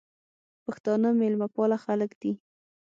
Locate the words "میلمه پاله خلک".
1.19-2.11